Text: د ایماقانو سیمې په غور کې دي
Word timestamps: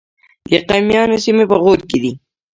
د 0.67 0.71
ایماقانو 0.71 1.17
سیمې 1.25 1.45
په 1.51 1.57
غور 1.63 1.79
کې 1.89 1.97
دي 2.03 2.13